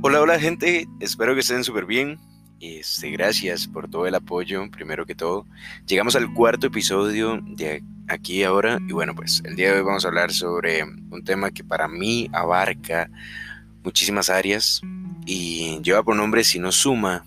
Hola, 0.00 0.20
hola 0.20 0.38
gente, 0.38 0.86
espero 1.00 1.34
que 1.34 1.40
estén 1.40 1.64
súper 1.64 1.84
bien. 1.84 2.20
Este, 2.60 3.10
gracias 3.10 3.66
por 3.66 3.90
todo 3.90 4.06
el 4.06 4.14
apoyo, 4.14 4.70
primero 4.70 5.04
que 5.04 5.16
todo. 5.16 5.44
Llegamos 5.88 6.14
al 6.14 6.32
cuarto 6.32 6.68
episodio 6.68 7.40
de 7.42 7.82
aquí 8.06 8.44
ahora 8.44 8.78
y 8.86 8.92
bueno, 8.92 9.12
pues 9.16 9.42
el 9.44 9.56
día 9.56 9.72
de 9.72 9.78
hoy 9.78 9.84
vamos 9.84 10.04
a 10.04 10.08
hablar 10.08 10.30
sobre 10.32 10.84
un 10.84 11.24
tema 11.24 11.50
que 11.50 11.64
para 11.64 11.88
mí 11.88 12.30
abarca 12.32 13.10
muchísimas 13.82 14.30
áreas 14.30 14.80
y 15.26 15.80
lleva 15.82 16.04
por 16.04 16.14
nombre 16.14 16.44
si 16.44 16.60
no 16.60 16.70
suma, 16.70 17.26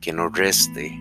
que 0.00 0.12
no 0.12 0.28
reste. 0.28 0.96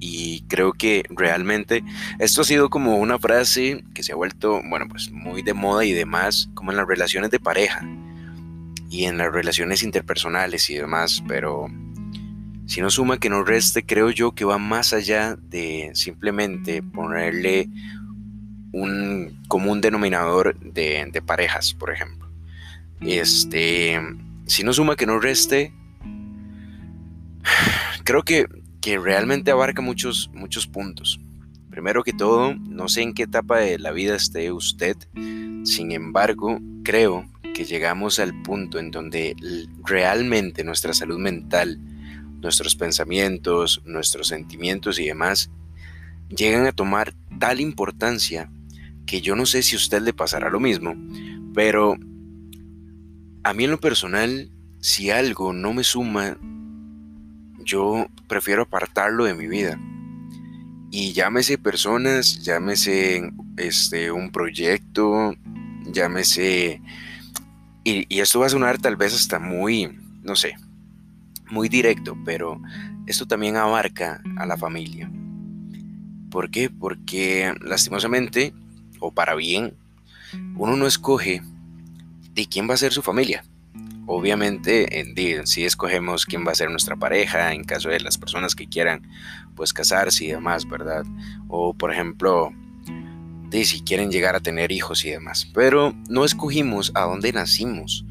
Y 0.00 0.40
creo 0.48 0.72
que 0.72 1.04
realmente 1.08 1.84
esto 2.18 2.40
ha 2.40 2.44
sido 2.44 2.68
como 2.68 2.96
una 2.96 3.16
frase 3.20 3.84
que 3.94 4.02
se 4.02 4.10
ha 4.10 4.16
vuelto, 4.16 4.60
bueno, 4.68 4.88
pues 4.88 5.08
muy 5.12 5.42
de 5.42 5.54
moda 5.54 5.84
y 5.84 5.92
demás, 5.92 6.50
como 6.54 6.72
en 6.72 6.78
las 6.78 6.88
relaciones 6.88 7.30
de 7.30 7.38
pareja 7.38 7.86
y 8.92 9.06
en 9.06 9.16
las 9.16 9.32
relaciones 9.32 9.82
interpersonales 9.82 10.68
y 10.68 10.74
demás, 10.74 11.24
pero 11.26 11.66
si 12.66 12.82
no 12.82 12.90
suma 12.90 13.18
que 13.18 13.30
no 13.30 13.42
reste, 13.42 13.86
creo 13.86 14.10
yo 14.10 14.32
que 14.32 14.44
va 14.44 14.58
más 14.58 14.92
allá 14.92 15.34
de 15.36 15.92
simplemente 15.94 16.82
ponerle 16.82 17.70
un 18.70 19.42
común 19.48 19.80
denominador 19.80 20.60
de, 20.60 21.08
de 21.10 21.22
parejas, 21.22 21.72
por 21.72 21.90
ejemplo. 21.90 22.30
Este, 23.00 23.98
si 24.44 24.62
no 24.62 24.74
suma 24.74 24.94
que 24.94 25.06
no 25.06 25.18
reste, 25.18 25.72
creo 28.04 28.24
que, 28.24 28.46
que 28.82 28.98
realmente 28.98 29.50
abarca 29.50 29.80
muchos, 29.80 30.30
muchos 30.34 30.66
puntos. 30.66 31.18
Primero 31.70 32.02
que 32.02 32.12
todo, 32.12 32.54
no 32.54 32.90
sé 32.90 33.00
en 33.00 33.14
qué 33.14 33.22
etapa 33.22 33.56
de 33.56 33.78
la 33.78 33.90
vida 33.90 34.14
esté 34.14 34.52
usted, 34.52 34.98
sin 35.64 35.92
embargo, 35.92 36.60
creo 36.84 37.31
que 37.54 37.64
llegamos 37.64 38.18
al 38.18 38.42
punto 38.42 38.78
en 38.78 38.90
donde 38.90 39.36
realmente 39.84 40.64
nuestra 40.64 40.94
salud 40.94 41.18
mental, 41.18 41.78
nuestros 42.40 42.74
pensamientos, 42.76 43.82
nuestros 43.84 44.28
sentimientos 44.28 44.98
y 44.98 45.06
demás 45.06 45.50
llegan 46.28 46.66
a 46.66 46.72
tomar 46.72 47.14
tal 47.38 47.60
importancia 47.60 48.50
que 49.06 49.20
yo 49.20 49.36
no 49.36 49.46
sé 49.46 49.62
si 49.62 49.74
a 49.74 49.78
usted 49.78 50.02
le 50.02 50.12
pasará 50.12 50.50
lo 50.50 50.60
mismo, 50.60 50.94
pero 51.54 51.96
a 53.44 53.54
mí 53.54 53.64
en 53.64 53.70
lo 53.70 53.80
personal, 53.80 54.50
si 54.80 55.10
algo 55.10 55.52
no 55.52 55.72
me 55.72 55.84
suma, 55.84 56.38
yo 57.64 58.06
prefiero 58.28 58.62
apartarlo 58.62 59.24
de 59.24 59.34
mi 59.34 59.46
vida. 59.46 59.78
Y 60.90 61.12
llámese 61.12 61.58
personas, 61.58 62.42
llámese 62.42 63.32
este, 63.56 64.12
un 64.12 64.30
proyecto, 64.30 65.34
llámese 65.86 66.80
y, 67.84 68.20
esto 68.20 68.40
va 68.40 68.46
a 68.46 68.50
sonar 68.50 68.78
tal 68.78 68.96
vez 68.96 69.14
hasta 69.14 69.38
muy, 69.38 69.98
no 70.22 70.36
sé, 70.36 70.56
muy 71.50 71.68
directo, 71.68 72.16
pero 72.24 72.60
esto 73.06 73.26
también 73.26 73.56
abarca 73.56 74.22
a 74.36 74.46
la 74.46 74.56
familia. 74.56 75.10
¿Por 76.30 76.50
qué? 76.50 76.70
Porque 76.70 77.54
lastimosamente, 77.60 78.54
o 79.00 79.12
para 79.12 79.34
bien, 79.34 79.74
uno 80.56 80.76
no 80.76 80.86
escoge 80.86 81.42
de 82.34 82.46
quién 82.46 82.68
va 82.68 82.74
a 82.74 82.78
ser 82.78 82.92
su 82.92 83.02
familia. 83.02 83.44
Obviamente, 84.06 85.00
en, 85.00 85.46
si 85.46 85.64
escogemos 85.64 86.26
quién 86.26 86.46
va 86.46 86.52
a 86.52 86.56
ser 86.56 86.70
nuestra 86.70 86.96
pareja, 86.96 87.52
en 87.52 87.64
caso 87.64 87.88
de 87.88 88.00
las 88.00 88.18
personas 88.18 88.54
que 88.54 88.68
quieran 88.68 89.06
pues 89.54 89.72
casarse 89.72 90.24
y 90.24 90.28
demás, 90.28 90.66
¿verdad? 90.68 91.04
O 91.48 91.74
por 91.74 91.92
ejemplo, 91.92 92.52
si 93.64 93.82
quieren 93.82 94.10
llegar 94.10 94.34
a 94.34 94.40
tener 94.40 94.72
hijos 94.72 95.04
y 95.04 95.10
demás. 95.10 95.48
Pero 95.54 95.94
no 96.08 96.24
escogimos 96.24 96.90
a 96.94 97.02
dónde 97.02 97.32
nacimos. 97.32 98.04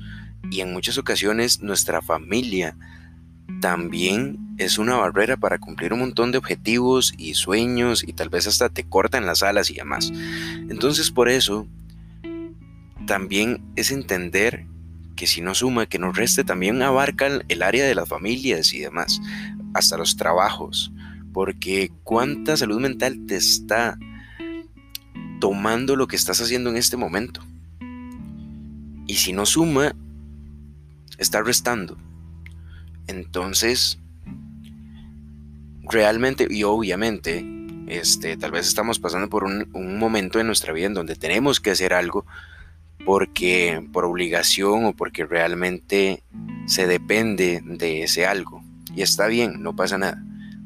Y 0.51 0.61
en 0.61 0.71
muchas 0.71 0.97
ocasiones 0.97 1.61
nuestra 1.61 2.01
familia 2.01 2.75
también 3.59 4.37
es 4.57 4.77
una 4.77 4.95
barrera 4.95 5.37
para 5.37 5.59
cumplir 5.59 5.93
un 5.93 5.99
montón 5.99 6.31
de 6.31 6.37
objetivos 6.37 7.13
y 7.17 7.33
sueños 7.33 8.03
y 8.05 8.13
tal 8.13 8.29
vez 8.29 8.47
hasta 8.47 8.69
te 8.69 8.83
cortan 8.83 9.25
las 9.25 9.43
alas 9.43 9.69
y 9.69 9.75
demás. 9.75 10.11
Entonces 10.69 11.11
por 11.11 11.29
eso 11.29 11.67
también 13.07 13.61
es 13.75 13.91
entender 13.91 14.65
que 15.15 15.27
si 15.27 15.41
no 15.41 15.53
suma, 15.53 15.87
que 15.87 15.99
nos 15.99 16.15
reste, 16.15 16.43
también 16.43 16.81
abarca 16.81 17.27
el 17.47 17.63
área 17.63 17.85
de 17.85 17.95
las 17.95 18.07
familias 18.07 18.73
y 18.73 18.79
demás, 18.79 19.19
hasta 19.73 19.97
los 19.97 20.15
trabajos, 20.15 20.91
porque 21.33 21.91
cuánta 22.03 22.57
salud 22.57 22.79
mental 22.79 23.25
te 23.27 23.35
está 23.35 23.97
tomando 25.41 25.97
lo 25.97 26.07
que 26.07 26.15
estás 26.15 26.39
haciendo 26.39 26.69
en 26.69 26.77
este 26.77 26.95
momento. 26.95 27.41
Y 29.07 29.15
si 29.15 29.33
no 29.33 29.45
suma, 29.45 29.93
está 31.17 31.41
restando. 31.41 31.97
Entonces, 33.07 33.99
realmente 35.81 36.47
y 36.49 36.63
obviamente, 36.63 37.43
este, 37.87 38.37
tal 38.37 38.51
vez 38.51 38.67
estamos 38.67 38.99
pasando 38.99 39.27
por 39.29 39.43
un, 39.43 39.67
un, 39.73 39.99
momento 39.99 40.39
en 40.39 40.47
nuestra 40.47 40.71
vida 40.71 40.85
en 40.85 40.93
donde 40.93 41.15
tenemos 41.15 41.59
que 41.59 41.71
hacer 41.71 41.93
algo 41.93 42.25
porque 43.03 43.85
por 43.91 44.05
obligación 44.05 44.85
o 44.85 44.93
porque 44.93 45.25
realmente 45.25 46.23
se 46.67 46.85
depende 46.87 47.61
de 47.65 48.03
ese 48.03 48.27
algo. 48.27 48.63
Y 48.95 49.01
está 49.01 49.27
bien, 49.27 49.63
no 49.63 49.75
pasa 49.75 49.97
nada. 49.97 50.23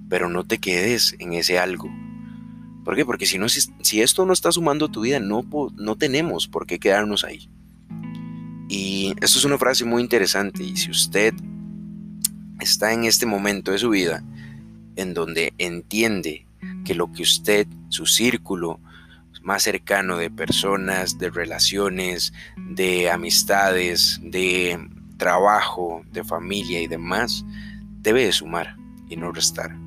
Pero 0.09 0.30
no 0.30 0.46
te 0.46 0.59
quedes 0.59 1.16
en 1.19 1.34
ese 1.34 1.57
algo. 1.57 1.90
¿Por 2.85 2.96
qué? 2.96 3.03
Porque 3.03 3.25
si, 3.25 3.40
no, 3.40 3.50
si, 3.50 4.01
esto 4.01 4.25
no 4.28 4.31
está 4.31 4.51
sumando 4.51 4.90
tu 4.90 5.01
vida, 5.01 5.19
no, 5.19 5.44
no 5.75 5.96
tenemos 5.97 6.47
por 6.47 6.68
qué 6.68 6.79
quedarnos 6.79 7.23
ahí. 7.23 7.50
Y 8.69 9.13
esto 9.22 9.40
es 9.40 9.46
una 9.46 9.57
frase 9.57 9.85
muy 9.85 10.03
interesante 10.03 10.63
y 10.63 10.78
si 10.78 10.91
usted 10.91 11.34
está 12.59 12.94
en 12.94 13.03
este 13.03 13.25
momento 13.25 13.72
de 13.72 13.79
su 13.79 13.90
vida 13.90 14.24
en 14.95 15.13
donde 15.13 15.53
entiende 15.57 16.47
que 16.84 16.95
lo 16.95 17.12
que 17.12 17.24
usted, 17.24 17.68
su 17.90 18.06
círculo 18.06 18.79
más 19.41 19.63
cercano 19.63 20.18
de 20.18 20.31
personas, 20.31 21.18
de 21.18 21.29
relaciones, 21.29 22.34
de 22.57 23.09
amistades, 23.09 24.19
de 24.24 24.79
trabajo, 25.18 26.03
de 26.12 26.24
familia 26.24 26.81
y 26.81 26.88
demás, 26.88 27.45
debe 28.01 28.25
de 28.25 28.31
sumar 28.31 28.75
y 29.07 29.16
no 29.16 29.31
restar. 29.31 29.84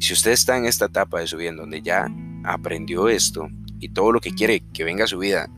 Si 0.00 0.14
usted 0.14 0.32
está 0.32 0.56
en 0.56 0.64
esta 0.64 0.86
etapa 0.86 1.20
de 1.20 1.26
su 1.26 1.36
vida 1.36 1.50
en 1.50 1.58
donde 1.58 1.82
ya 1.82 2.08
aprendió 2.42 3.08
esto 3.08 3.48
y 3.78 3.90
todo 3.90 4.12
lo 4.12 4.20
que 4.20 4.32
quiere 4.32 4.60
que 4.72 4.82
venga 4.82 5.04
a 5.04 5.06
su 5.06 5.18
vida 5.18 5.48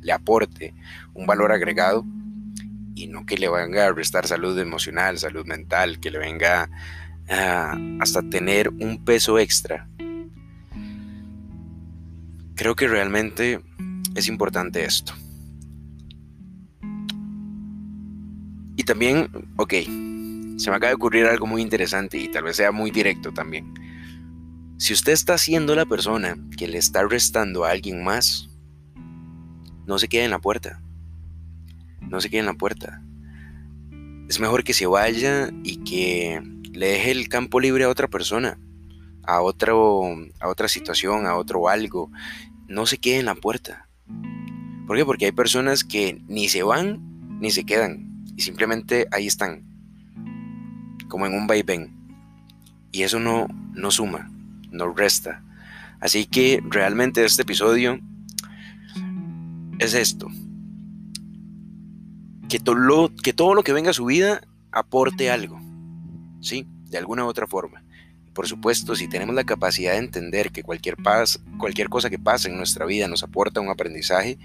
le 0.00 0.12
aporte 0.12 0.74
un 1.12 1.26
valor 1.26 1.52
agregado 1.52 2.06
y 2.94 3.08
no 3.08 3.26
que 3.26 3.36
le 3.36 3.50
venga 3.50 3.86
a 3.86 3.92
restar 3.92 4.26
salud 4.26 4.58
emocional, 4.58 5.18
salud 5.18 5.44
mental, 5.44 5.98
que 6.00 6.10
le 6.10 6.18
venga 6.18 6.70
hasta 8.00 8.22
tener 8.30 8.68
un 8.68 9.04
peso 9.04 9.38
extra. 9.38 9.88
Creo 12.54 12.76
que 12.76 12.88
realmente 12.88 13.60
es 14.14 14.28
importante 14.28 14.84
esto. 14.84 15.14
Y 18.76 18.84
también, 18.84 19.28
ok, 19.56 19.74
se 20.56 20.70
me 20.70 20.76
acaba 20.76 20.88
de 20.88 20.94
ocurrir 20.94 21.26
algo 21.26 21.46
muy 21.46 21.62
interesante 21.62 22.18
y 22.18 22.28
tal 22.28 22.44
vez 22.44 22.56
sea 22.56 22.72
muy 22.72 22.90
directo 22.90 23.32
también. 23.32 23.72
Si 24.80 24.94
usted 24.94 25.12
está 25.12 25.36
siendo 25.36 25.74
la 25.74 25.84
persona 25.84 26.38
que 26.56 26.66
le 26.66 26.78
está 26.78 27.06
restando 27.06 27.66
a 27.66 27.70
alguien 27.70 28.02
más, 28.02 28.48
no 29.84 29.98
se 29.98 30.08
quede 30.08 30.24
en 30.24 30.30
la 30.30 30.38
puerta. 30.38 30.80
No 32.00 32.18
se 32.22 32.30
quede 32.30 32.40
en 32.40 32.46
la 32.46 32.54
puerta. 32.54 33.02
Es 34.26 34.40
mejor 34.40 34.64
que 34.64 34.72
se 34.72 34.86
vaya 34.86 35.50
y 35.62 35.84
que 35.84 36.40
le 36.72 36.86
deje 36.86 37.10
el 37.10 37.28
campo 37.28 37.60
libre 37.60 37.84
a 37.84 37.90
otra 37.90 38.08
persona, 38.08 38.58
a, 39.22 39.42
otro, 39.42 40.16
a 40.40 40.48
otra 40.48 40.66
situación, 40.66 41.26
a 41.26 41.36
otro 41.36 41.68
algo. 41.68 42.10
No 42.66 42.86
se 42.86 42.96
quede 42.96 43.18
en 43.18 43.26
la 43.26 43.34
puerta. 43.34 43.86
¿Por 44.86 44.96
qué? 44.96 45.04
Porque 45.04 45.26
hay 45.26 45.32
personas 45.32 45.84
que 45.84 46.22
ni 46.26 46.48
se 46.48 46.62
van 46.62 47.38
ni 47.38 47.50
se 47.50 47.64
quedan 47.64 48.24
y 48.34 48.40
simplemente 48.40 49.08
ahí 49.12 49.26
están 49.26 49.62
como 51.06 51.26
en 51.26 51.34
un 51.34 51.46
vaivén. 51.46 51.94
Y 52.92 53.02
eso 53.02 53.20
no, 53.20 53.46
no 53.74 53.90
suma, 53.90 54.30
no 54.70 54.92
resta. 54.92 55.42
Así 56.00 56.26
que 56.26 56.62
realmente 56.64 57.24
este 57.24 57.42
episodio 57.42 58.00
es 59.78 59.94
esto. 59.94 60.28
Que, 62.48 62.58
todo 62.58 62.74
lo, 62.74 63.10
que 63.22 63.32
todo 63.32 63.54
lo 63.54 63.62
que 63.62 63.72
venga 63.72 63.90
a 63.90 63.94
su 63.94 64.06
vida 64.06 64.42
aporte 64.72 65.30
algo. 65.30 65.60
¿Sí? 66.40 66.66
De 66.88 66.98
alguna 66.98 67.24
u 67.24 67.28
otra 67.28 67.46
forma. 67.46 67.82
Por 68.32 68.46
supuesto, 68.46 68.94
si 68.94 69.08
tenemos 69.08 69.34
la 69.34 69.44
capacidad 69.44 69.92
de 69.92 69.98
entender 69.98 70.52
que 70.52 70.62
cualquier, 70.62 70.96
paz, 70.96 71.42
cualquier 71.58 71.88
cosa 71.88 72.10
que 72.10 72.18
pase 72.18 72.48
en 72.48 72.56
nuestra 72.56 72.86
vida 72.86 73.08
nos 73.08 73.22
aporta 73.22 73.60
un 73.60 73.68
aprendizaje, 73.68 74.38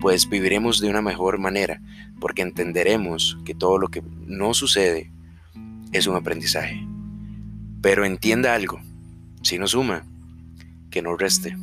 pues 0.00 0.28
viviremos 0.28 0.80
de 0.80 0.88
una 0.88 1.02
mejor 1.02 1.38
manera, 1.38 1.80
porque 2.20 2.42
entenderemos 2.42 3.38
que 3.44 3.54
todo 3.54 3.78
lo 3.78 3.88
que 3.88 4.02
no 4.26 4.54
sucede 4.54 5.12
es 5.92 6.06
un 6.06 6.16
aprendizaje. 6.16 6.84
Pero 7.82 8.06
entienda 8.06 8.54
algo, 8.54 8.80
si 9.42 9.58
no 9.58 9.66
suma, 9.66 10.04
que 10.90 11.02
no 11.02 11.16
reste. 11.16 11.56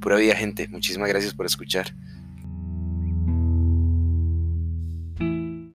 Pura 0.00 0.16
vida 0.16 0.34
gente, 0.34 0.68
muchísimas 0.68 1.08
gracias 1.08 1.34
por 1.34 1.46
escuchar. 1.46 1.94